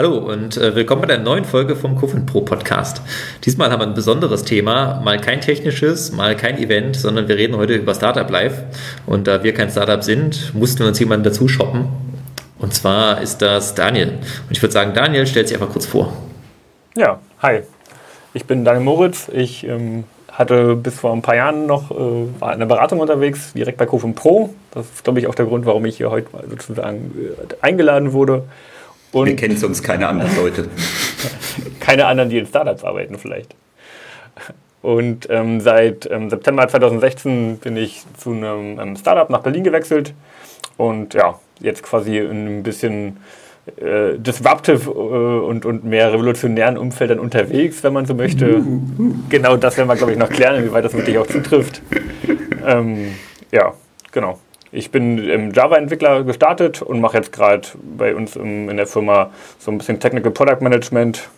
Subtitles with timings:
[0.00, 3.02] Hallo und äh, willkommen bei der neuen Folge vom Kuffin Pro Podcast.
[3.44, 7.54] Diesmal haben wir ein besonderes Thema, mal kein technisches, mal kein Event, sondern wir reden
[7.58, 8.62] heute über Startup Live.
[9.04, 11.88] Und da wir kein Startup sind, mussten wir uns jemanden dazu shoppen.
[12.58, 14.12] Und zwar ist das Daniel.
[14.48, 16.14] Und ich würde sagen, Daniel, stellt sich einfach kurz vor.
[16.96, 17.60] Ja, hi.
[18.32, 19.28] Ich bin Daniel Moritz.
[19.30, 23.52] Ich ähm, hatte bis vor ein paar Jahren noch, äh, war in der Beratung unterwegs,
[23.52, 24.54] direkt bei Kufen Pro.
[24.70, 28.44] Das ist, glaube ich, auch der Grund, warum ich hier heute sozusagen äh, eingeladen wurde.
[29.12, 30.68] Und Wir kennen sonst keine anderen Leute.
[31.80, 33.54] keine anderen, die in Startups arbeiten vielleicht.
[34.82, 40.14] Und ähm, seit ähm, September 2016 bin ich zu einem ähm, Startup nach Berlin gewechselt
[40.78, 43.18] und ja, jetzt quasi in ein bisschen
[43.76, 48.62] äh, disruptive äh, und, und mehr revolutionären Umfeldern unterwegs, wenn man so möchte.
[49.28, 51.82] genau das werden wir, glaube ich, noch klären, inwieweit das wirklich auch zutrifft.
[52.66, 53.14] Ähm,
[53.52, 53.74] ja,
[54.12, 54.38] genau.
[54.72, 57.66] Ich bin im Java-Entwickler gestartet und mache jetzt gerade
[57.96, 61.28] bei uns in der Firma so ein bisschen Technical Product Management.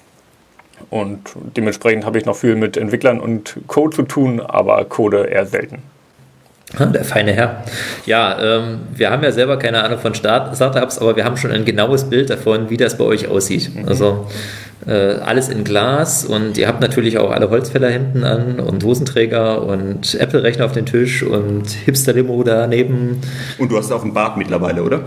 [0.91, 1.21] Und
[1.57, 5.83] dementsprechend habe ich noch viel mit Entwicklern und Code zu tun, aber Code eher selten.
[6.79, 7.65] Der feine Herr.
[8.07, 11.51] Ja, ähm, wir haben ja selber keine Ahnung von Start Startups, aber wir haben schon
[11.51, 13.75] ein genaues Bild davon, wie das bei euch aussieht.
[13.75, 13.89] Mhm.
[13.89, 14.27] Also
[14.87, 20.15] äh, alles in Glas und ihr habt natürlich auch alle Holzfällerhemden an und Hosenträger und
[20.15, 23.21] Apple-Rechner auf den Tisch und Hipster-Limo daneben.
[23.59, 25.03] Und du hast auch ein Bart mittlerweile, oder?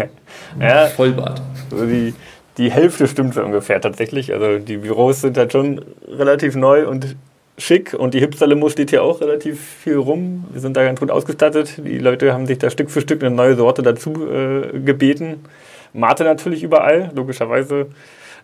[0.60, 1.42] ja, Vollbart.
[1.72, 2.14] Also die,
[2.58, 4.32] die Hälfte stimmt so ungefähr tatsächlich.
[4.32, 7.16] Also die Büros sind halt schon relativ neu und
[7.62, 10.44] schick und die Hipster-Limo steht hier auch relativ viel rum.
[10.50, 11.78] Wir sind da ganz gut ausgestattet.
[11.78, 15.44] Die Leute haben sich da Stück für Stück eine neue Sorte dazu äh, gebeten.
[15.92, 17.86] Mate natürlich überall, logischerweise.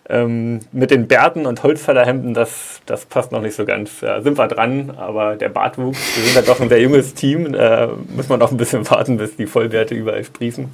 [0.07, 3.99] Ähm, mit den Bärten und Holzfällerhemden, das, das passt noch nicht so ganz.
[3.99, 7.51] Da sind wir dran, aber der Bartwuchs, wir sind ja doch ein sehr junges Team,
[7.51, 10.67] da muss man noch ein bisschen warten, bis die Vollbärte überall sprießen.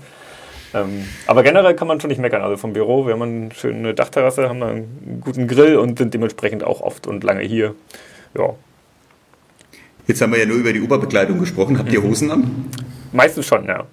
[0.74, 2.42] Ähm, aber generell kann man schon nicht meckern.
[2.42, 6.64] Also vom Büro, wir haben eine schöne Dachterrasse, haben einen guten Grill und sind dementsprechend
[6.64, 7.76] auch oft und lange hier
[8.38, 8.54] ja.
[10.08, 11.80] Jetzt haben wir ja nur über die Oberbekleidung gesprochen.
[11.80, 12.10] Habt ihr mhm.
[12.10, 12.66] Hosen an?
[13.12, 13.86] Meistens schon, ja.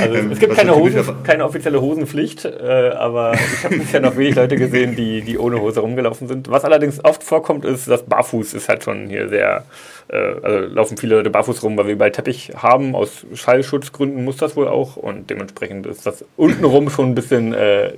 [0.00, 4.16] Also ähm, es gibt keine, Hosen, keine, offizielle Hosenpflicht, äh, aber ich habe bisher noch
[4.16, 6.50] wenig Leute gesehen, die, die ohne Hose rumgelaufen sind.
[6.50, 9.64] Was allerdings oft vorkommt, ist, dass Barfuß ist halt schon hier sehr,
[10.08, 12.94] äh, also laufen viele Leute barfuß rum, weil wir bei Teppich haben.
[12.94, 17.92] Aus Schallschutzgründen muss das wohl auch und dementsprechend ist das untenrum schon ein bisschen äh,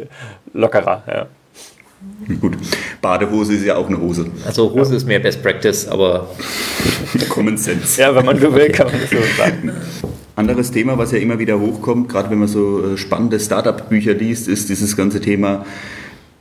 [0.53, 1.03] lockerer.
[1.07, 1.27] Ja.
[2.41, 2.57] Gut,
[3.03, 4.27] Badehose ist ja auch eine Hose.
[4.47, 4.97] Also Hose ja.
[4.97, 6.29] ist mehr Best Practice, aber
[7.29, 8.01] Common Sense.
[8.01, 9.73] Ja, wenn man so will, kann man das so sagen.
[10.37, 14.49] Anderes Thema, was ja immer wieder hochkommt, gerade wenn man so äh, spannende Startup-Bücher liest,
[14.49, 15.67] ist dieses ganze Thema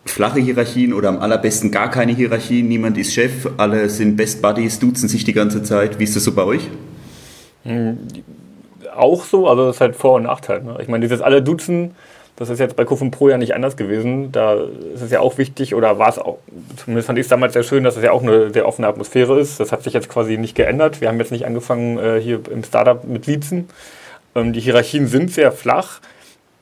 [0.05, 2.67] flache Hierarchien oder am allerbesten gar keine Hierarchien.
[2.67, 5.99] Niemand ist Chef, alle sind Best Buddies, duzen sich die ganze Zeit.
[5.99, 6.69] Wie ist das so bei euch?
[7.63, 7.97] Hm,
[8.95, 10.63] auch so, also das ist halt Vor- und Nachteil.
[10.63, 10.77] Ne?
[10.81, 11.91] Ich meine, dieses alle duzen
[12.39, 14.31] das ist jetzt bei Kofun Pro ja nicht anders gewesen.
[14.31, 16.37] Da ist es ja auch wichtig, oder war es auch,
[16.77, 19.37] zumindest fand ich es damals sehr schön, dass es ja auch eine sehr offene Atmosphäre
[19.37, 19.59] ist.
[19.59, 21.01] Das hat sich jetzt quasi nicht geändert.
[21.01, 23.67] Wir haben jetzt nicht angefangen äh, hier im Startup mit Liezen.
[24.35, 25.99] Ähm, die Hierarchien sind sehr flach.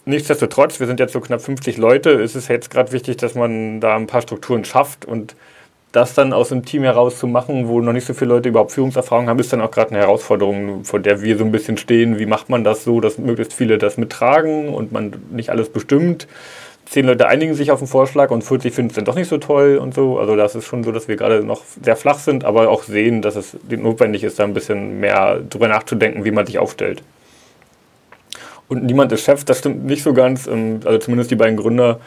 [0.05, 3.79] Nichtsdestotrotz, wir sind jetzt so knapp 50 Leute, ist es jetzt gerade wichtig, dass man
[3.79, 5.35] da ein paar Strukturen schafft und
[5.97, 8.71] das dann aus dem Team heraus zu machen, wo noch nicht so viele Leute überhaupt
[8.71, 12.19] Führungserfahrung haben, ist dann auch gerade eine Herausforderung, vor der wir so ein bisschen stehen.
[12.19, 16.27] Wie macht man das so, dass möglichst viele das mittragen und man nicht alles bestimmt?
[16.85, 19.39] Zehn Leute einigen sich auf den Vorschlag und 40 finden es dann doch nicht so
[19.39, 20.19] toll und so.
[20.19, 23.23] Also das ist schon so, dass wir gerade noch sehr flach sind, aber auch sehen,
[23.23, 27.01] dass es notwendig ist, da ein bisschen mehr drüber nachzudenken, wie man sich aufstellt
[28.69, 30.47] und niemand ist Chef, das stimmt nicht so ganz.
[30.47, 31.99] Ähm, also zumindest die beiden Gründer,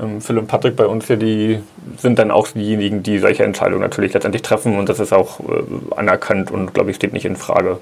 [0.00, 1.60] ähm, Philipp und Patrick bei uns hier, die
[1.98, 5.62] sind dann auch diejenigen, die solche Entscheidungen natürlich letztendlich treffen und das ist auch äh,
[5.96, 7.78] anerkannt und glaube ich steht nicht in Frage.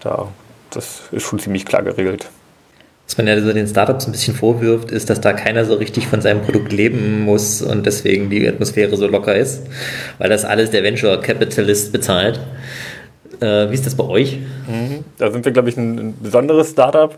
[0.00, 0.28] Da,
[0.70, 2.28] das ist schon ziemlich klar geregelt.
[3.06, 6.06] Was man ja so den Startups ein bisschen vorwirft, ist, dass da keiner so richtig
[6.08, 9.62] von seinem Produkt leben muss und deswegen die Atmosphäre so locker ist,
[10.18, 12.38] weil das alles der Venture Capitalist bezahlt.
[13.40, 14.38] Äh, wie ist das bei euch?
[14.66, 15.04] Mhm.
[15.16, 17.16] Da sind wir, glaube ich, ein besonderes Startup.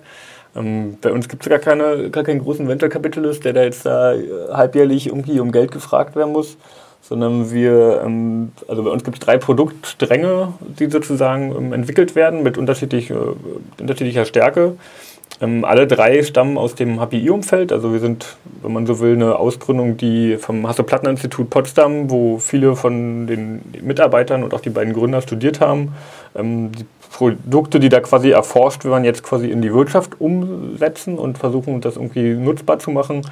[0.56, 3.86] Ähm, bei uns gibt es gar, keine, gar keinen großen Venture Capitalist, der da jetzt
[3.86, 6.56] da äh, halbjährlich irgendwie um Geld gefragt werden muss,
[7.02, 12.42] sondern wir, ähm, also bei uns gibt es drei Produktstränge, die sozusagen ähm, entwickelt werden
[12.42, 13.14] mit unterschiedlich, äh,
[13.78, 14.74] unterschiedlicher Stärke.
[15.40, 17.72] Ähm, alle drei stammen aus dem HPI-Umfeld.
[17.72, 22.76] Also wir sind, wenn man so will, eine Ausgründung, die vom Hasso-Plattner-Institut Potsdam, wo viele
[22.76, 25.94] von den Mitarbeitern und auch die beiden Gründer studiert haben.
[26.34, 31.38] Ähm, die Produkte, die da quasi erforscht werden, jetzt quasi in die Wirtschaft umsetzen und
[31.38, 33.22] versuchen, das irgendwie nutzbar zu machen.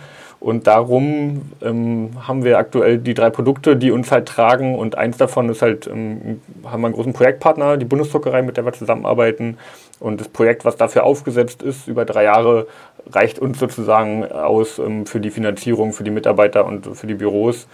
[0.41, 4.79] Und darum ähm, haben wir aktuell die drei Produkte, die uns halt tragen.
[4.79, 8.65] Und eins davon ist halt, ähm, haben wir einen großen Projektpartner, die Bundesdruckerei, mit der
[8.65, 9.59] wir zusammenarbeiten.
[9.99, 12.69] Und das Projekt, was dafür aufgesetzt ist, über drei Jahre,
[13.11, 17.67] reicht uns sozusagen aus ähm, für die Finanzierung, für die Mitarbeiter und für die Büros.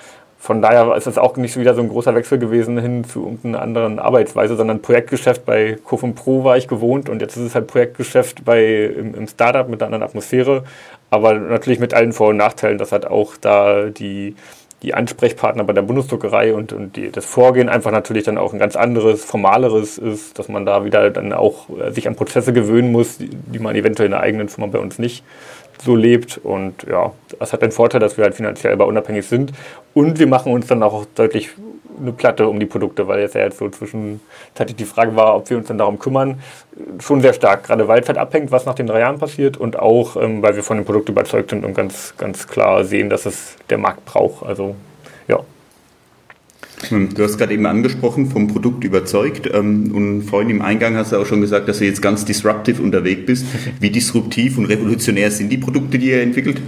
[0.44, 3.20] Von daher ist es auch nicht so wieder so ein großer Wechsel gewesen hin zu
[3.20, 7.54] irgendeiner anderen Arbeitsweise, sondern Projektgeschäft bei Kofum Pro war ich gewohnt und jetzt ist es
[7.54, 10.64] halt Projektgeschäft bei, im, im Startup mit einer anderen Atmosphäre,
[11.08, 14.36] aber natürlich mit allen Vor- und Nachteilen, dass halt auch da die,
[14.82, 18.58] die Ansprechpartner bei der Bundesdruckerei und, und die, das Vorgehen einfach natürlich dann auch ein
[18.58, 22.92] ganz anderes, formaleres ist, dass man da wieder dann auch äh, sich an Prozesse gewöhnen
[22.92, 25.24] muss, die, die man eventuell in der eigenen Firma bei uns nicht
[25.82, 26.38] so lebt.
[26.42, 29.52] Und ja, das hat den Vorteil, dass wir halt finanziell aber unabhängig sind.
[29.92, 31.50] Und wir machen uns dann auch deutlich
[32.00, 35.48] eine Platte um die Produkte, weil jetzt ja jetzt so zwischenzeitlich die Frage war, ob
[35.48, 36.40] wir uns dann darum kümmern.
[37.00, 39.78] Schon sehr stark, gerade weil es halt abhängt, was nach den drei Jahren passiert und
[39.78, 43.26] auch, ähm, weil wir von dem Produkt überzeugt sind und ganz, ganz klar sehen, dass
[43.26, 44.44] es der Markt braucht.
[44.44, 44.74] Also.
[46.90, 49.48] Du hast gerade eben angesprochen, vom Produkt überzeugt.
[49.52, 52.80] Ähm, und vorhin im Eingang hast du auch schon gesagt, dass du jetzt ganz disruptiv
[52.80, 53.46] unterwegs bist.
[53.80, 56.60] Wie disruptiv und revolutionär sind die Produkte, die ihr entwickelt?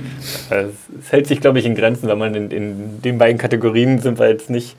[0.51, 4.19] Es hält sich, glaube ich, in Grenzen, weil man in, in den beiden Kategorien sind
[4.19, 4.77] wir jetzt nicht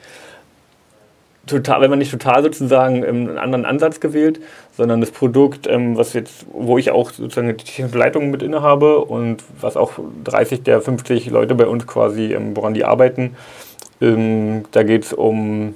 [1.48, 4.40] total, wenn man nicht total sozusagen einen anderen Ansatz gewählt,
[4.76, 9.00] sondern das Produkt, ähm, was jetzt, wo ich auch sozusagen die technische Leitung mit innehabe
[9.00, 9.94] und was auch
[10.26, 13.36] 30 der 50 Leute bei uns quasi, ähm, woran die arbeiten,
[14.02, 15.76] ähm, da geht es um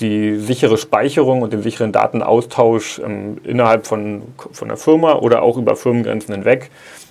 [0.00, 4.22] die sichere Speicherung und den sicheren Datenaustausch ähm, innerhalb von,
[4.52, 6.70] von der Firma oder auch über Firmengrenzen hinweg.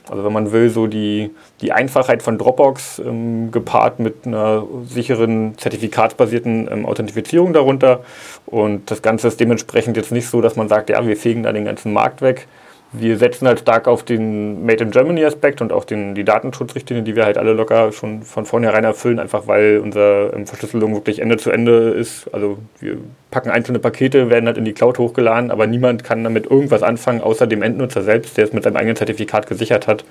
[0.10, 5.58] Also wenn man will, so die, die Einfachheit von Dropbox ähm, gepaart mit einer sicheren,
[5.58, 8.02] zertifikatsbasierten ähm, Authentifizierung darunter.
[8.46, 11.52] Und das Ganze ist dementsprechend jetzt nicht so, dass man sagt, ja, wir fegen da
[11.52, 12.48] den ganzen Markt weg,
[12.94, 17.04] wir setzen halt stark auf den Made in Germany Aspekt und auch den, die Datenschutzrichtlinien,
[17.04, 21.20] die wir halt alle locker schon von vornherein erfüllen, einfach weil unsere ähm, Verschlüsselung wirklich
[21.20, 22.34] Ende zu Ende ist.
[22.34, 22.98] Also wir
[23.30, 27.22] packen einzelne Pakete, werden halt in die Cloud hochgeladen, aber niemand kann damit irgendwas anfangen,
[27.22, 30.06] außer dem Endnutzer selbst, der es mit seinem eigenen Zertifikat gesichert hat.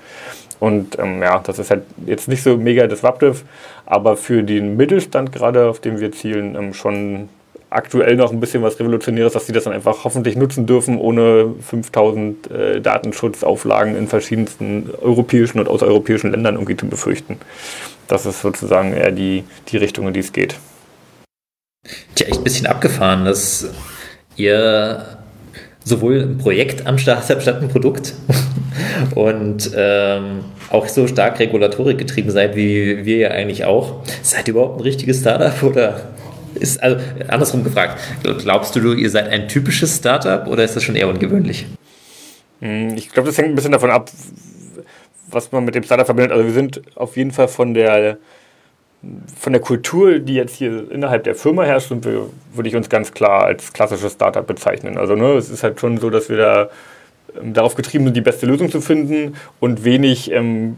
[0.59, 3.37] Und ähm, ja, das ist halt jetzt nicht so mega disruptive,
[3.85, 7.29] aber für den Mittelstand gerade, auf den wir zielen, ähm, schon
[7.69, 11.53] aktuell noch ein bisschen was Revolutionäres, dass sie das dann einfach hoffentlich nutzen dürfen, ohne
[11.61, 17.37] 5000 äh, Datenschutzauflagen in verschiedensten europäischen und außereuropäischen Ländern irgendwie zu befürchten.
[18.07, 20.55] Das ist sozusagen eher die, die Richtung, in die es geht.
[22.15, 23.69] Tja, echt ein bisschen abgefahren, dass
[24.37, 25.17] ihr
[25.83, 28.13] sowohl ein Projekt am Start habt statt ein Produkt
[29.15, 34.03] und ähm, auch so stark Regulatorik getrieben seid, wie wir ja eigentlich auch.
[34.21, 36.01] Seid ihr überhaupt ein richtiges Startup oder
[36.57, 37.99] ist, also andersrum gefragt,
[38.39, 41.65] glaubst du, ihr seid ein typisches Startup oder ist das schon eher ungewöhnlich?
[42.61, 44.09] Hm, ich glaube, das hängt ein bisschen davon ab,
[45.29, 46.31] was man mit dem Startup verbindet.
[46.31, 48.17] Also wir sind auf jeden Fall von der
[49.39, 53.11] von der Kultur, die jetzt hier innerhalb der Firma herrscht, wir, würde ich uns ganz
[53.11, 54.97] klar als klassisches Startup bezeichnen.
[54.97, 56.69] Also ne, es ist halt schon so, dass wir da
[57.39, 60.77] ähm, darauf getrieben sind, die beste Lösung zu finden und wenig ähm,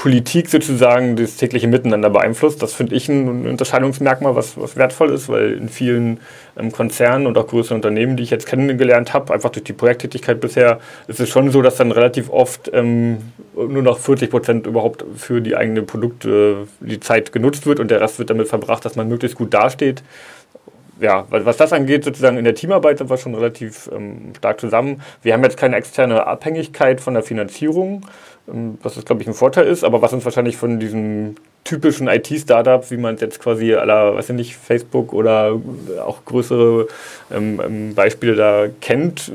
[0.00, 2.62] Politik sozusagen das tägliche Miteinander beeinflusst.
[2.62, 6.20] Das finde ich ein Unterscheidungsmerkmal, was, was wertvoll ist, weil in vielen
[6.58, 10.40] ähm, Konzernen und auch größeren Unternehmen, die ich jetzt kennengelernt habe, einfach durch die Projekttätigkeit
[10.40, 13.18] bisher, ist es schon so, dass dann relativ oft ähm,
[13.54, 18.00] nur noch 40 Prozent überhaupt für die eigenen Produkte die Zeit genutzt wird und der
[18.00, 20.02] Rest wird damit verbracht, dass man möglichst gut dasteht
[21.00, 25.02] ja, was das angeht, sozusagen in der Teamarbeit sind wir schon relativ ähm, stark zusammen.
[25.22, 28.02] Wir haben jetzt keine externe Abhängigkeit von der Finanzierung,
[28.46, 32.90] was das, glaube ich, ein Vorteil ist, aber was uns wahrscheinlich von diesem typischen IT-Startup,
[32.90, 35.58] wie man es jetzt quasi aller, weiß ich nicht, Facebook oder
[36.04, 36.88] auch größere
[37.30, 39.30] ähm, ähm, Beispiele da kennt.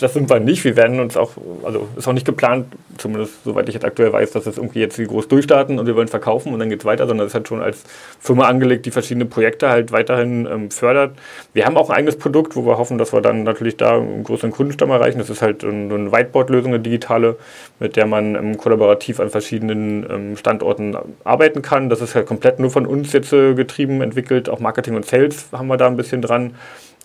[0.00, 0.64] Das sind wir nicht.
[0.64, 1.32] Wir werden uns auch,
[1.62, 4.98] also ist auch nicht geplant, zumindest soweit ich jetzt aktuell weiß, dass es irgendwie jetzt
[4.98, 7.62] groß durchstarten und wir wollen verkaufen und dann geht es weiter, sondern es hat schon
[7.62, 7.84] als
[8.18, 11.16] Firma angelegt, die verschiedene Projekte halt weiterhin ähm, fördert.
[11.52, 14.24] Wir haben auch ein eigenes Produkt, wo wir hoffen, dass wir dann natürlich da einen
[14.24, 15.18] größeren Kundenstamm erreichen.
[15.18, 17.36] Das ist halt eine Whiteboard-Lösung, eine digitale,
[17.78, 21.88] mit der man ähm, kollaborativ an verschiedenen ähm, Standorten arbeiten kann.
[21.88, 24.48] Das ist halt komplett nur von uns jetzt äh, getrieben, entwickelt.
[24.48, 26.54] Auch Marketing und Sales haben wir da ein bisschen dran.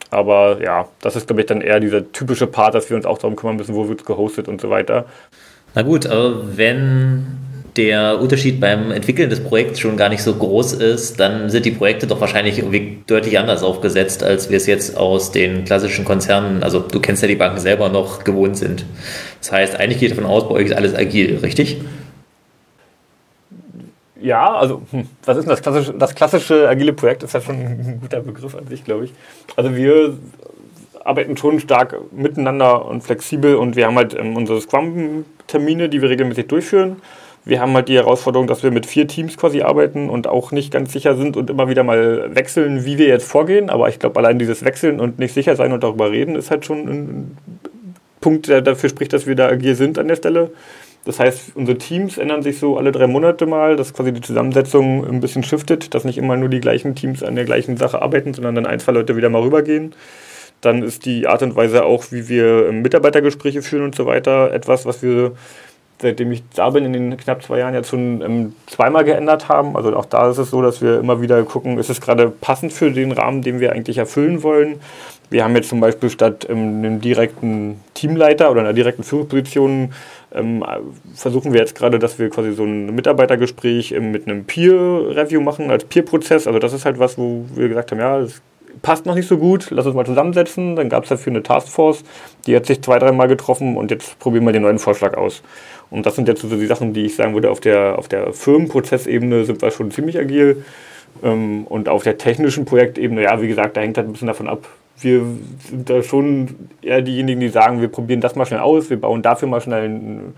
[0.09, 3.17] Aber ja, das ist, glaube ich, dann eher dieser typische Part, dass wir uns auch
[3.17, 5.05] darum kümmern müssen, wo wird es gehostet und so weiter.
[5.75, 7.25] Na gut, aber wenn
[7.75, 11.71] der Unterschied beim Entwickeln des Projekts schon gar nicht so groß ist, dann sind die
[11.71, 16.61] Projekte doch wahrscheinlich irgendwie deutlich anders aufgesetzt, als wir es jetzt aus den klassischen Konzernen,
[16.61, 18.85] also du kennst ja die Banken selber noch, gewohnt sind.
[19.41, 21.81] Das heißt, eigentlich geht davon aus, bei euch ist alles agil, richtig?
[24.23, 27.23] Ja, also hm, was ist denn das klassische, das klassische agile Projekt?
[27.23, 29.13] Ist ja schon ein guter Begriff an sich, glaube ich.
[29.57, 30.17] Also wir
[31.03, 36.09] arbeiten schon stark miteinander und flexibel und wir haben halt ähm, unsere Scrum-Termine, die wir
[36.09, 37.01] regelmäßig durchführen,
[37.43, 40.71] Wir haben halt die Herausforderung, dass wir mit vier Teams quasi arbeiten und auch nicht
[40.71, 43.69] ganz sicher sind und immer wieder mal wechseln, wie wir jetzt vorgehen.
[43.69, 46.65] Aber ich glaube, allein dieses Wechseln und nicht sicher sein und darüber reden ist halt
[46.65, 47.37] schon ein
[48.21, 50.51] Punkt, der dafür spricht, dass wir da agil sind an der Stelle.
[51.05, 55.05] Das heißt, unsere Teams ändern sich so alle drei Monate mal, dass quasi die Zusammensetzung
[55.05, 58.33] ein bisschen shiftet, dass nicht immer nur die gleichen Teams an der gleichen Sache arbeiten,
[58.33, 59.93] sondern dann ein, zwei Leute wieder mal rübergehen.
[60.61, 64.85] Dann ist die Art und Weise auch, wie wir Mitarbeitergespräche führen und so weiter, etwas,
[64.85, 65.33] was wir
[66.03, 69.75] seitdem ich da bin, in den knapp zwei Jahren jetzt schon ähm, zweimal geändert haben.
[69.75, 72.71] Also auch da ist es so, dass wir immer wieder gucken, ist es gerade passend
[72.71, 74.79] für den Rahmen, den wir eigentlich erfüllen wollen.
[75.31, 79.93] Wir haben jetzt zum Beispiel statt ähm, einem direkten Teamleiter oder einer direkten Führungsposition
[80.33, 80.63] ähm,
[81.15, 85.71] versuchen wir jetzt gerade, dass wir quasi so ein Mitarbeitergespräch ähm, mit einem Peer-Review machen,
[85.71, 86.47] als Peer-Prozess.
[86.47, 88.41] Also das ist halt was, wo wir gesagt haben, ja, das
[88.81, 90.75] passt noch nicht so gut, lass uns mal zusammensetzen.
[90.75, 92.03] Dann gab es dafür eine Taskforce,
[92.47, 95.43] die hat sich zwei, dreimal getroffen und jetzt probieren wir den neuen Vorschlag aus.
[95.89, 98.33] Und das sind jetzt so die Sachen, die ich sagen würde, auf der, auf der
[98.33, 100.65] Firmenprozessebene sind wir schon ziemlich agil.
[101.21, 104.47] Ähm, und auf der technischen Projektebene, ja, wie gesagt, da hängt halt ein bisschen davon
[104.47, 104.67] ab.
[104.99, 105.21] Wir
[105.69, 109.21] sind da schon eher diejenigen, die sagen, wir probieren das mal schnell aus, wir bauen
[109.21, 110.33] dafür mal schnell ein,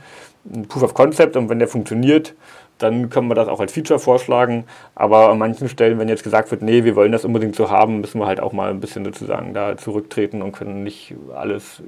[0.53, 2.33] ein Proof of Concept und wenn der funktioniert,
[2.77, 4.65] dann können wir das auch als Feature vorschlagen.
[4.95, 8.01] Aber an manchen Stellen, wenn jetzt gesagt wird, nee, wir wollen das unbedingt so haben,
[8.01, 11.81] müssen wir halt auch mal ein bisschen sozusagen da zurücktreten und können nicht alles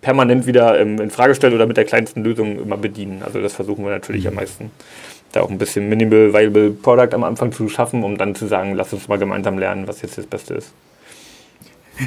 [0.00, 3.22] permanent wieder ähm, in Frage stellen oder mit der kleinsten Lösung immer bedienen.
[3.24, 4.28] Also das versuchen wir natürlich mhm.
[4.28, 4.70] am meisten.
[5.32, 8.74] Da auch ein bisschen Minimal Viable Product am Anfang zu schaffen, um dann zu sagen,
[8.74, 10.72] lass uns mal gemeinsam lernen, was jetzt das Beste ist.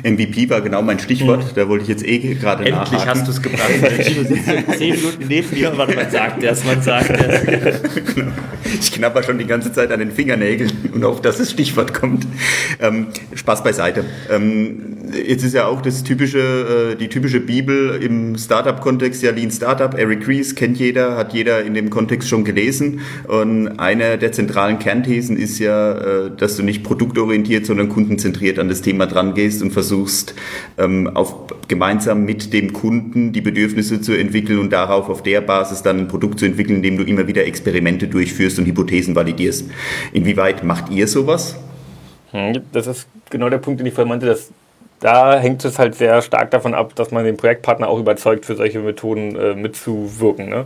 [0.03, 1.55] MVP war genau mein Stichwort, mhm.
[1.55, 3.09] da wollte ich jetzt eh gerade Endlich nachhaken.
[3.09, 3.69] hast du es gebracht.
[4.77, 7.43] Zehn Minuten neben mir, warte, man sagt das, man sagt das.
[8.15, 8.31] genau.
[8.81, 12.27] Ich knapper schon die ganze Zeit an den Fingernägeln und auf dass das Stichwort kommt.
[12.79, 14.05] Ähm, Spaß beiseite.
[14.29, 19.51] Ähm, jetzt ist ja auch das typische, äh, die typische Bibel im Startup-Kontext, ja Lean
[19.51, 23.01] Startup, Eric Ries kennt jeder, hat jeder in dem Kontext schon gelesen.
[23.27, 28.69] Und eine der zentralen Kernthesen ist ja, äh, dass du nicht produktorientiert, sondern kundenzentriert an
[28.69, 30.35] das Thema dran gehst und versuchst,
[30.77, 31.35] ähm, auf,
[31.69, 36.07] gemeinsam mit dem Kunden die Bedürfnisse zu entwickeln und darauf auf der Basis dann ein
[36.09, 39.69] Produkt zu entwickeln, indem du immer wieder Experimente durchführst und Hypothesen validierst.
[40.11, 41.55] Inwieweit macht ihr sowas?
[42.31, 44.49] Hm, das ist genau der Punkt, den ich vorhin meinte, dass
[44.99, 48.57] da hängt es halt sehr stark davon ab, dass man den Projektpartner auch überzeugt, für
[48.57, 50.49] solche Methoden äh, mitzuwirken.
[50.49, 50.65] Ne?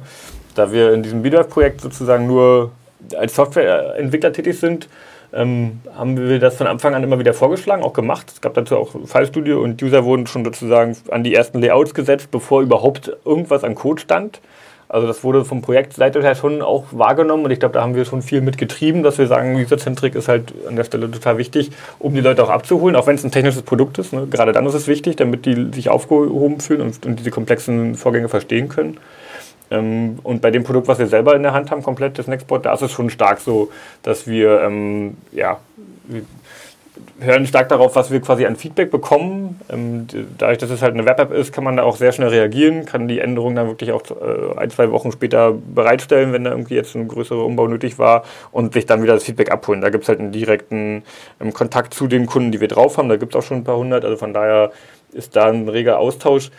[0.56, 2.72] Da wir in diesem BDAF-Projekt sozusagen nur
[3.16, 4.90] als Softwareentwickler tätig sind,
[5.34, 8.32] ähm, haben wir das von Anfang an immer wieder vorgeschlagen, auch gemacht.
[8.32, 12.30] Es gab dazu auch Fallstudio und User wurden schon sozusagen an die ersten Layouts gesetzt,
[12.32, 14.40] bevor überhaupt irgendwas an Code stand.
[14.90, 18.06] Also das wurde vom Projektseite her schon auch wahrgenommen und ich glaube, da haben wir
[18.06, 22.14] schon viel mitgetrieben, dass wir sagen, User-Centric ist halt an der Stelle total wichtig, um
[22.14, 24.14] die Leute auch abzuholen, auch wenn es ein technisches Produkt ist.
[24.14, 24.28] Ne?
[24.30, 28.30] Gerade dann ist es wichtig, damit die sich aufgehoben fühlen und, und diese komplexen Vorgänge
[28.30, 28.98] verstehen können.
[29.74, 32.66] Ähm, und bei dem Produkt, was wir selber in der Hand haben, komplett das Nextbot,
[32.66, 33.72] da ist es schon stark so,
[34.04, 35.60] dass wir ähm, ja,
[37.20, 39.60] hören stark darauf, was wir quasi an Feedback bekommen.
[39.70, 42.86] Ähm, dadurch, dass es halt eine Web-App ist, kann man da auch sehr schnell reagieren,
[42.86, 46.76] kann die Änderungen dann wirklich auch äh, ein, zwei Wochen später bereitstellen, wenn da irgendwie
[46.76, 49.82] jetzt ein größerer Umbau nötig war und sich dann wieder das Feedback abholen.
[49.82, 51.04] Da gibt es halt einen direkten
[51.42, 53.10] ähm, Kontakt zu den Kunden, die wir drauf haben.
[53.10, 54.72] Da gibt es auch schon ein paar hundert, also von daher
[55.12, 56.52] ist da ein reger Austausch.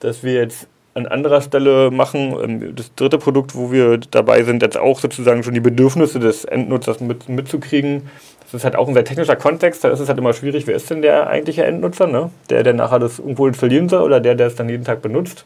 [0.00, 2.36] Dass wir jetzt an anderer Stelle machen.
[2.42, 6.44] Ähm, das dritte Produkt, wo wir dabei sind, jetzt auch sozusagen schon die Bedürfnisse des
[6.44, 8.08] Endnutzers mit, mitzukriegen.
[8.44, 10.74] Das ist halt auch ein sehr technischer Kontext, da ist es halt immer schwierig, wer
[10.74, 12.06] ist denn der eigentliche Endnutzer?
[12.06, 12.30] Ne?
[12.48, 15.44] Der, der nachher das irgendwo installieren soll oder der, der es dann jeden Tag benutzt?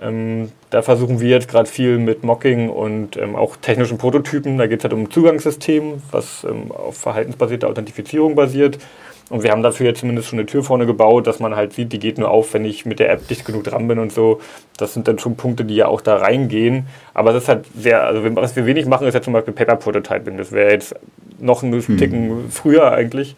[0.00, 4.56] Ähm, da versuchen wir jetzt gerade viel mit Mocking und ähm, auch technischen Prototypen.
[4.56, 8.78] Da geht es halt um ein Zugangssystem, was ähm, auf verhaltensbasierter Authentifizierung basiert.
[9.30, 11.92] Und wir haben dafür jetzt zumindest schon eine Tür vorne gebaut, dass man halt sieht,
[11.92, 14.40] die geht nur auf, wenn ich mit der App dicht genug dran bin und so.
[14.78, 16.86] Das sind dann schon Punkte, die ja auch da reingehen.
[17.12, 19.76] Aber es ist halt sehr, also was wir wenig machen, ist ja zum Beispiel Paper
[19.76, 20.38] Prototyping.
[20.38, 20.94] Das wäre jetzt
[21.38, 21.98] noch ein hm.
[21.98, 23.36] Ticken früher eigentlich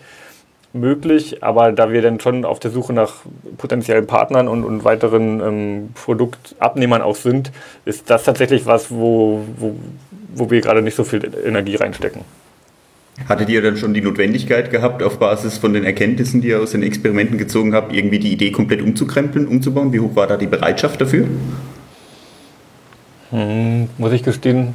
[0.73, 3.15] möglich, aber da wir dann schon auf der Suche nach
[3.59, 7.51] potenziellen Partnern und, und weiteren ähm, Produktabnehmern auch sind,
[7.85, 9.75] ist das tatsächlich was, wo, wo,
[10.35, 12.23] wo wir gerade nicht so viel Energie reinstecken.
[13.29, 16.73] Hattet ihr dann schon die Notwendigkeit gehabt, auf Basis von den Erkenntnissen, die ihr aus
[16.73, 19.93] den Experimenten gezogen habt, irgendwie die Idee komplett umzukrempeln, umzubauen?
[19.93, 21.27] Wie hoch war da die Bereitschaft dafür?
[23.31, 24.75] Hm, muss ich gestehen,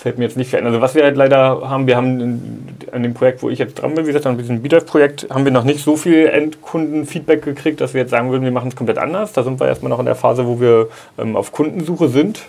[0.00, 0.66] fällt mir jetzt nicht ein.
[0.66, 3.94] Also was wir halt leider haben, wir haben an dem Projekt, wo ich jetzt dran
[3.94, 7.92] bin, wie gesagt, an diesem BDEF-Projekt, haben wir noch nicht so viel Endkundenfeedback gekriegt, dass
[7.92, 9.34] wir jetzt sagen würden, wir machen es komplett anders.
[9.34, 12.46] Da sind wir erstmal noch in der Phase, wo wir ähm, auf Kundensuche sind.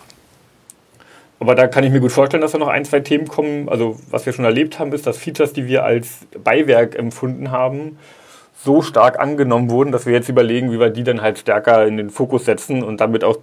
[1.42, 3.68] Aber da kann ich mir gut vorstellen, dass da noch ein, zwei Themen kommen.
[3.68, 7.98] Also was wir schon erlebt haben, ist, dass Features, die wir als Beiwerk empfunden haben,
[8.64, 11.98] so stark angenommen wurden, dass wir jetzt überlegen, wie wir die dann halt stärker in
[11.98, 13.38] den Fokus setzen und damit auch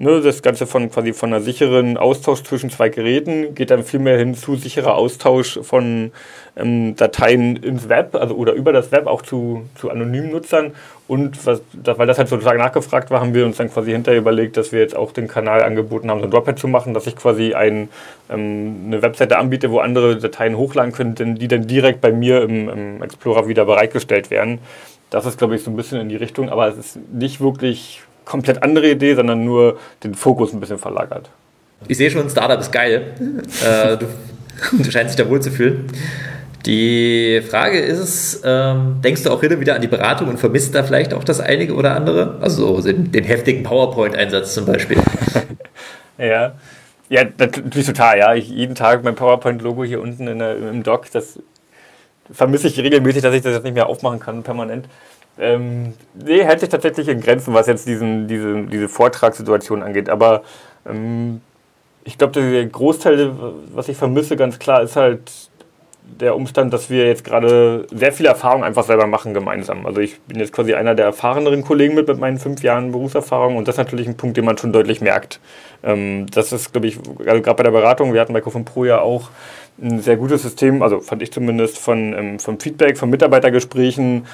[0.00, 4.00] ne, das Ganze von quasi von einer sicheren Austausch zwischen zwei Geräten geht dann viel
[4.00, 6.10] mehr hin zu sicherer Austausch von
[6.56, 10.72] ähm, Dateien ins Web, also oder über das Web auch zu, zu anonymen Nutzern.
[11.06, 14.56] Und was, weil das halt sozusagen nachgefragt war, haben wir uns dann quasi hinterher überlegt,
[14.56, 17.16] dass wir jetzt auch den Kanal angeboten haben, so ein Drophead zu machen, dass ich
[17.16, 17.88] quasi ein,
[18.30, 22.68] ähm, eine Webseite anbiete, wo andere Dateien hochladen können, die dann direkt bei mir im,
[22.68, 24.60] im Explorer wieder bereitgestellt werden.
[25.10, 28.00] Das ist, glaube ich, so ein bisschen in die Richtung, aber es ist nicht wirklich
[28.24, 31.30] komplett andere Idee, sondern nur den Fokus ein bisschen verlagert.
[31.88, 33.14] Ich sehe schon, Startup ist geil.
[33.64, 34.06] äh, du,
[34.72, 35.86] du scheinst dich da wohl zu fühlen.
[36.66, 40.74] Die Frage ist, ähm, denkst du auch hin und wieder an die Beratung und vermisst
[40.74, 42.36] da vielleicht auch das einige oder andere?
[42.42, 44.98] Also den, den heftigen PowerPoint-Einsatz zum Beispiel.
[46.18, 46.52] ja.
[47.08, 48.34] Ja, natürlich total, ja.
[48.34, 51.38] Ich, jeden Tag mein PowerPoint-Logo hier unten der, im Dock, das
[52.30, 54.86] vermisse ich regelmäßig, dass ich das jetzt nicht mehr aufmachen kann, permanent.
[55.40, 60.10] Ähm, nee, hält sich tatsächlich in Grenzen, was jetzt diesen, diese, diese Vortragssituation angeht.
[60.10, 60.42] Aber
[60.86, 61.40] ähm,
[62.04, 63.32] ich glaube, der Großteil,
[63.74, 65.30] was ich vermisse, ganz klar, ist halt
[66.18, 69.86] der Umstand, dass wir jetzt gerade sehr viel Erfahrung einfach selber machen gemeinsam.
[69.86, 73.56] Also ich bin jetzt quasi einer der erfahreneren Kollegen mit, mit meinen fünf Jahren Berufserfahrung
[73.56, 75.40] und das ist natürlich ein Punkt, den man schon deutlich merkt.
[75.82, 78.84] Ähm, das ist, glaube ich, also gerade bei der Beratung, wir hatten bei Cofin Pro
[78.84, 79.30] ja auch
[79.80, 84.26] ein sehr gutes System, also fand ich zumindest von, ähm, vom Feedback, von Mitarbeitergesprächen,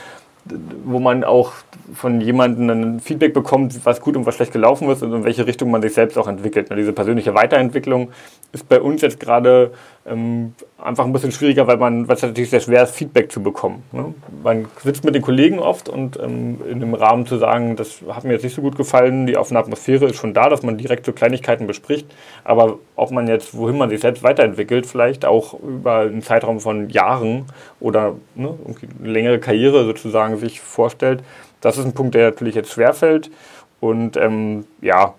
[0.84, 1.52] wo man auch
[1.94, 5.46] von jemandem ein Feedback bekommt, was gut und was schlecht gelaufen ist und in welche
[5.46, 6.68] Richtung man sich selbst auch entwickelt.
[6.76, 8.10] Diese persönliche Weiterentwicklung
[8.52, 9.72] ist bei uns jetzt gerade
[10.08, 13.42] ähm, einfach ein bisschen schwieriger, weil man, weil es natürlich sehr schwer ist, Feedback zu
[13.42, 13.82] bekommen.
[13.92, 14.14] Ne?
[14.42, 18.25] Man sitzt mit den Kollegen oft und ähm, in dem Rahmen zu sagen, das hat
[18.25, 21.06] mir jetzt nicht so gut gefallen, die offene Atmosphäre ist schon da, dass man direkt
[21.06, 22.06] so Kleinigkeiten bespricht,
[22.44, 26.88] aber ob man jetzt, wohin man sich selbst weiterentwickelt, vielleicht auch über einen Zeitraum von
[26.90, 27.46] Jahren
[27.80, 28.54] oder ne,
[29.02, 31.22] eine längere Karriere sozusagen sich vorstellt,
[31.60, 33.30] das ist ein Punkt, der natürlich jetzt schwerfällt
[33.80, 35.14] und ähm, ja,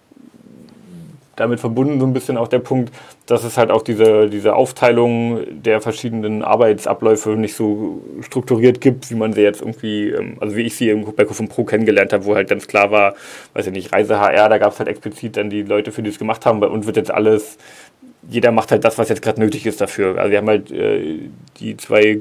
[1.38, 2.92] damit verbunden so ein bisschen auch der Punkt,
[3.28, 9.16] dass es halt auch diese, diese Aufteilung der verschiedenen Arbeitsabläufe nicht so strukturiert gibt, wie
[9.16, 12.36] man sie jetzt irgendwie, ähm, also wie ich sie bei Kofun Pro kennengelernt habe, wo
[12.36, 13.16] halt ganz klar war,
[13.54, 16.10] weiß ich nicht, Reise HR, da gab es halt explizit dann die Leute, für die
[16.10, 16.60] es gemacht haben.
[16.60, 17.58] Bei uns wird jetzt alles
[18.30, 20.18] jeder macht halt das, was jetzt gerade nötig ist dafür.
[20.18, 21.20] Also wir haben halt äh,
[21.60, 22.20] die zwei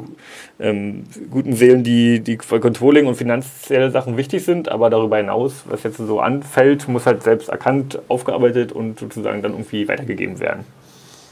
[0.61, 5.65] ähm, guten Seelen, die, die für Controlling und finanzielle Sachen wichtig sind, aber darüber hinaus,
[5.69, 10.65] was jetzt so anfällt, muss halt selbst erkannt, aufgearbeitet und sozusagen dann irgendwie weitergegeben werden.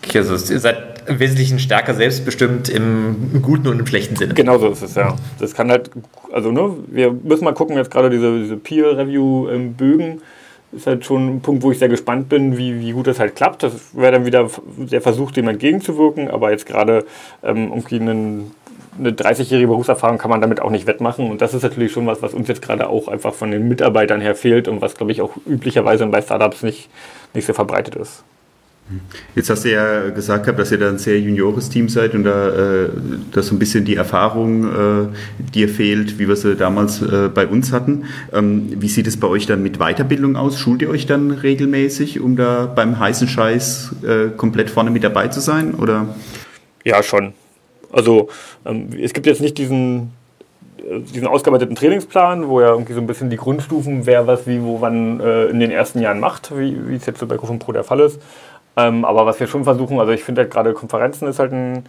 [0.06, 4.34] Okay, also ihr seid im Wesentlichen stärker selbstbestimmt im guten und im schlechten Sinne.
[4.34, 5.16] Genau so ist es, ja.
[5.38, 5.90] Das kann halt,
[6.30, 10.22] also ne, wir müssen mal gucken, jetzt gerade diese, diese Peer-Review-Bögen, ähm,
[10.76, 13.36] ist halt schon ein Punkt, wo ich sehr gespannt bin, wie, wie gut das halt
[13.36, 13.62] klappt.
[13.62, 17.04] Das wäre dann wieder der Versuch, dem entgegenzuwirken, aber jetzt gerade
[17.42, 18.50] ähm, irgendwie einen,
[18.98, 21.30] eine 30-jährige Berufserfahrung kann man damit auch nicht wettmachen.
[21.30, 24.20] Und das ist natürlich schon was, was uns jetzt gerade auch einfach von den Mitarbeitern
[24.20, 26.88] her fehlt und was, glaube ich, auch üblicherweise bei Startups nicht,
[27.32, 28.24] nicht sehr verbreitet ist.
[29.34, 32.84] Jetzt hast du ja gesagt dass ihr da ein sehr juniores Team seid und da
[32.84, 32.88] äh,
[33.32, 35.06] dass so ein bisschen die Erfahrung äh,
[35.54, 38.04] dir fehlt, wie wir sie damals äh, bei uns hatten.
[38.32, 40.58] Ähm, wie sieht es bei euch dann mit Weiterbildung aus?
[40.58, 43.94] Schult ihr euch dann regelmäßig, um da beim heißen Scheiß
[44.36, 45.74] komplett vorne mit dabei zu sein?
[45.74, 46.14] Oder?
[46.84, 47.32] Ja, schon.
[47.90, 48.28] Also
[48.66, 50.12] ähm, es gibt jetzt nicht diesen
[51.14, 54.82] diesen ausgearbeiteten Trainingsplan, wo ja irgendwie so ein bisschen die Grundstufen, wer was wie wo
[54.82, 57.84] wann in den ersten Jahren macht, wie, wie es jetzt so bei Kofun Pro der
[57.84, 58.20] Fall ist.
[58.76, 61.84] Ähm, aber was wir schon versuchen, also ich finde halt gerade Konferenzen ist halt ein,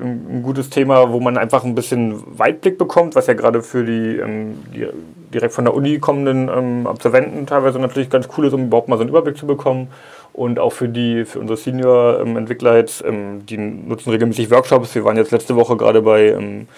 [0.00, 4.16] ein, gutes Thema, wo man einfach ein bisschen Weitblick bekommt, was ja gerade für die,
[4.16, 4.86] ähm, die
[5.34, 8.96] direkt von der Uni kommenden ähm, Absolventen teilweise natürlich ganz cool ist, um überhaupt mal
[8.96, 9.88] so einen Überblick zu bekommen.
[10.32, 14.94] Und auch für die, für unsere Senior-Entwickler jetzt, ähm, die nutzen regelmäßig Workshops.
[14.94, 16.68] Wir waren jetzt letzte Woche gerade bei ähm,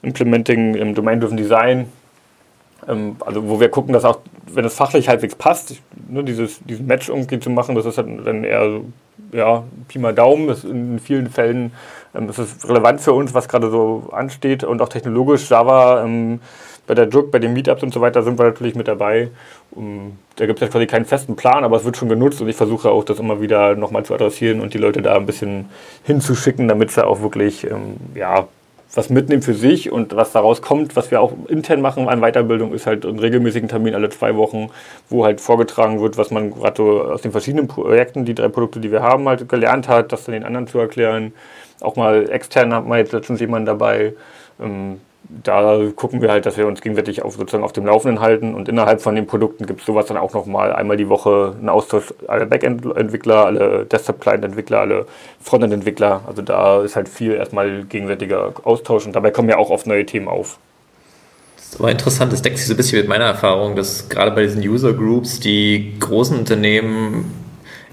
[0.00, 1.88] Implementing im Domain-Driven Design
[2.88, 4.18] ähm, also wo wir gucken, dass auch,
[4.52, 8.44] wenn es fachlich halbwegs passt, ne, dieses, diesen Match irgendwie zu machen, das ist dann
[8.44, 8.84] eher so,
[9.32, 11.72] ja, Pi mal Daumen, das in vielen Fällen
[12.14, 14.64] ähm, ist es relevant für uns, was gerade so ansteht.
[14.64, 16.40] Und auch technologisch Java ähm,
[16.86, 19.28] bei der Druck, bei den Meetups und so weiter sind wir natürlich mit dabei.
[19.70, 22.40] Um, da gibt es ja quasi keinen festen Plan, aber es wird schon genutzt.
[22.40, 25.26] Und ich versuche auch das immer wieder nochmal zu adressieren und die Leute da ein
[25.26, 25.70] bisschen
[26.04, 28.48] hinzuschicken, damit sie auch wirklich ähm, ja,
[28.94, 32.74] was mitnehmen für sich und was daraus kommt, was wir auch intern machen an Weiterbildung,
[32.74, 34.68] ist halt ein regelmäßigen Termin alle zwei Wochen,
[35.08, 38.80] wo halt vorgetragen wird, was man gerade so aus den verschiedenen Projekten, die drei Produkte,
[38.80, 41.32] die wir haben, halt gelernt hat, das dann den anderen zu erklären.
[41.80, 44.14] Auch mal extern hat man jetzt letztens jemanden dabei.
[44.60, 45.00] Ähm,
[45.42, 48.68] da gucken wir halt, dass wir uns gegenseitig auf, sozusagen auf dem Laufenden halten und
[48.68, 52.12] innerhalb von den Produkten gibt es sowas dann auch nochmal einmal die Woche einen Austausch
[52.28, 55.06] alle Backend-Entwickler, alle Desktop-Client-Entwickler, alle
[55.40, 56.22] Frontend-Entwickler.
[56.26, 60.04] Also da ist halt viel erstmal gegenseitiger Austausch und dabei kommen ja auch oft neue
[60.04, 60.58] Themen auf.
[61.56, 64.42] Das war interessant, das deckt sich so ein bisschen mit meiner Erfahrung, dass gerade bei
[64.42, 67.32] diesen User Groups die großen Unternehmen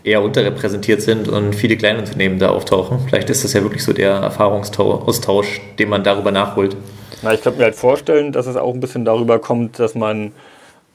[0.04, 3.00] eher unterrepräsentiert sind und viele kleine Unternehmen da auftauchen.
[3.08, 6.76] Vielleicht ist das ja wirklich so der Erfahrungsaustausch, den man darüber nachholt.
[7.22, 10.32] Na, ich könnte mir halt vorstellen, dass es auch ein bisschen darüber kommt, dass man,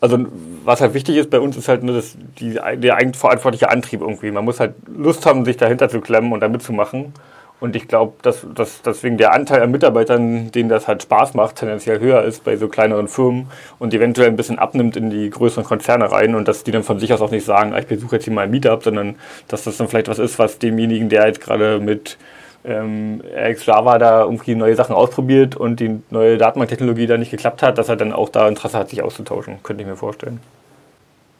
[0.00, 0.18] also
[0.64, 4.31] was halt wichtig ist bei uns, ist halt nur das, die, der eigenverantwortliche Antrieb irgendwie.
[4.31, 7.12] Man muss halt Lust haben, sich dahinter zu klemmen und da mitzumachen.
[7.61, 11.57] Und ich glaube, dass, dass deswegen der Anteil an Mitarbeitern, denen das halt Spaß macht,
[11.57, 13.46] tendenziell höher ist bei so kleineren Firmen
[13.79, 16.98] und eventuell ein bisschen abnimmt in die größeren Konzerne rein und dass die dann von
[16.98, 19.14] sich aus auch nicht sagen, ah, ich besuche jetzt hier mal ein Meetup, sondern
[19.48, 22.18] dass das dann vielleicht was ist, was demjenigen, der jetzt gerade mit
[22.64, 23.20] ähm,
[23.64, 27.88] Java da irgendwie neue Sachen ausprobiert und die neue Datenbanktechnologie da nicht geklappt hat, dass
[27.88, 29.59] er dann auch da Interesse hat, sich auszutauschen.
[29.62, 30.40] Könnte ich mir vorstellen.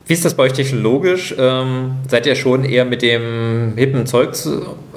[0.07, 1.35] Wie ist das bei euch technologisch?
[1.39, 4.35] Ähm, seid ihr schon eher mit dem hippen Zeug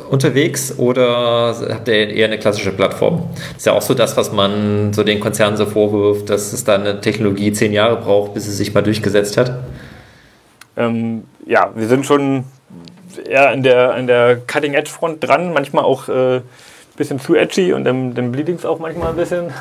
[0.10, 3.24] unterwegs oder habt ihr eher eine klassische Plattform?
[3.36, 6.66] Das ist ja auch so das, was man so den Konzernen so vorwirft, dass es
[6.66, 9.58] da eine Technologie zehn Jahre braucht, bis sie sich mal durchgesetzt hat.
[10.76, 12.44] Ähm, ja, wir sind schon
[13.18, 16.42] eher an der, an der Cutting-Edge-Front dran, manchmal auch ein äh,
[16.98, 19.46] bisschen zu edgy und dann, dann bleeding es auch manchmal ein bisschen.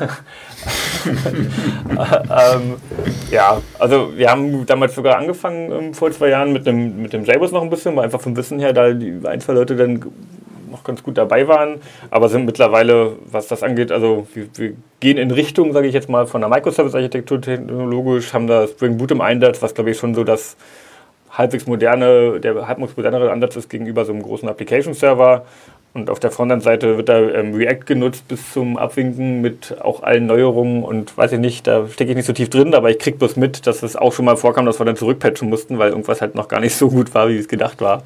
[1.95, 2.75] ähm,
[3.31, 7.23] ja, also wir haben damals sogar angefangen ähm, vor zwei Jahren mit dem, mit dem
[7.23, 10.03] JBoss noch ein bisschen, weil einfach vom Wissen her da die ein, zwei Leute dann
[10.69, 11.79] noch ganz gut dabei waren,
[12.11, 16.09] aber sind mittlerweile, was das angeht, also wir, wir gehen in Richtung, sage ich jetzt
[16.09, 20.13] mal, von der Microservice-Architektur technologisch, haben da Spring Boot im Einsatz, was glaube ich schon
[20.13, 20.57] so das
[21.37, 25.45] halbwegs moderne, der halbwegs modernere Ansatz ist gegenüber so einem großen Application-Server.
[25.93, 30.27] Und auf der Frontend-Seite wird da ähm, React genutzt bis zum Abwinken mit auch allen
[30.27, 33.17] Neuerungen und weiß ich nicht, da stecke ich nicht so tief drin, aber ich kriege
[33.17, 36.21] bloß mit, dass es auch schon mal vorkam, dass wir dann zurückpatchen mussten, weil irgendwas
[36.21, 38.03] halt noch gar nicht so gut war, wie es gedacht war.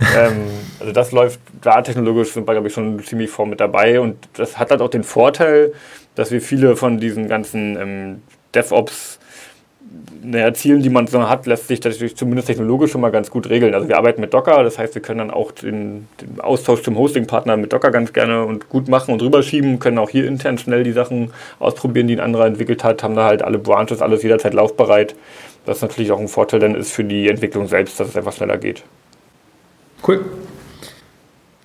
[0.16, 0.44] ähm,
[0.78, 4.16] also das läuft da technologisch, sind wir glaube ich schon ziemlich vor mit dabei und
[4.34, 5.72] das hat halt auch den Vorteil,
[6.14, 8.22] dass wir viele von diesen ganzen ähm,
[8.54, 9.18] DevOps
[10.22, 13.48] naja, Zielen, die man so hat, lässt sich natürlich zumindest technologisch schon mal ganz gut
[13.50, 13.74] regeln.
[13.74, 16.96] Also wir arbeiten mit Docker, das heißt, wir können dann auch den, den Austausch zum
[16.96, 20.84] Hosting-Partner mit Docker ganz gerne und gut machen und rüberschieben, können auch hier intern schnell
[20.84, 24.54] die Sachen ausprobieren, die ein anderer entwickelt hat, haben da halt alle Branches, alles jederzeit
[24.54, 25.14] laufbereit.
[25.66, 28.58] Was natürlich auch ein Vorteil dann ist für die Entwicklung selbst, dass es einfach schneller
[28.58, 28.82] geht.
[30.06, 30.24] Cool.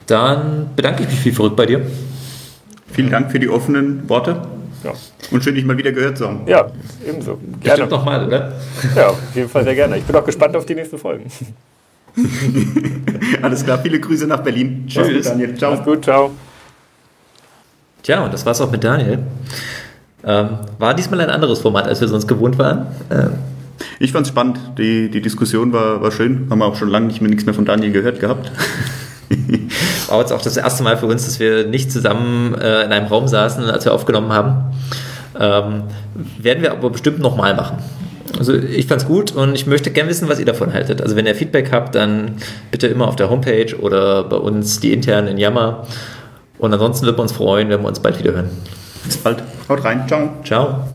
[0.07, 1.85] Dann bedanke ich mich viel verrückt bei dir.
[2.91, 4.41] Vielen Dank für die offenen Worte.
[4.83, 4.93] Ja.
[5.31, 6.41] Und schön, dich mal wieder gehört zu haben.
[6.47, 6.67] Ja,
[7.07, 7.35] ebenso.
[7.35, 7.59] Gerne.
[7.61, 8.53] Bestimmt nochmal, oder?
[8.95, 9.97] Ja, auf jeden Fall sehr gerne.
[9.97, 11.29] Ich bin auch gespannt auf die nächsten Folgen.
[13.41, 14.85] Alles klar, viele Grüße nach Berlin.
[14.87, 15.07] Tschüss.
[15.07, 15.55] Gut, Daniel.
[15.55, 15.71] Ciao.
[15.73, 16.31] Mach's gut, ciao.
[18.03, 19.19] Tja, und das war's auch mit Daniel.
[20.23, 22.87] Ähm, war diesmal ein anderes Format, als wir sonst gewohnt waren.
[23.09, 23.33] Ähm,
[23.99, 24.59] ich fand's spannend.
[24.77, 26.47] Die, die Diskussion war, war schön.
[26.49, 28.51] Haben wir auch schon lange nicht mehr, nichts mehr von Daniel gehört gehabt.
[30.07, 33.07] War jetzt auch das erste Mal für uns, dass wir nicht zusammen äh, in einem
[33.07, 34.73] Raum saßen, als wir aufgenommen haben.
[35.39, 35.83] Ähm,
[36.39, 37.77] werden wir aber bestimmt nochmal machen.
[38.37, 41.01] Also ich fand's gut und ich möchte gerne wissen, was ihr davon haltet.
[41.01, 42.35] Also wenn ihr Feedback habt, dann
[42.71, 45.85] bitte immer auf der Homepage oder bei uns die internen in Yammer.
[46.59, 48.49] Und ansonsten würden wir uns freuen, wenn wir uns bald wieder hören.
[49.05, 49.41] Bis bald.
[49.67, 50.03] Haut rein.
[50.07, 50.29] Ciao.
[50.43, 50.85] Ciao.